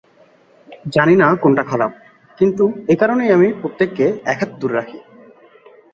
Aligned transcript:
জানি 0.95 1.15
না 1.15 1.27
কোনটা 1.43 1.63
খারাপ, 1.71 1.91
কিন্তু 2.37 2.63
একারণেই 2.93 3.33
আমি 3.37 3.47
প্রত্যেককে 3.61 4.05
এক 4.25 4.39
হাত 4.41 4.51
দূরে 4.59 4.75
রাখি। 4.75 4.99